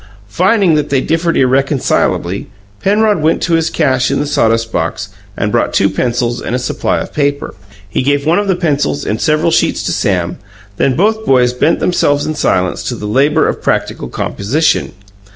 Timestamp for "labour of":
13.05-13.61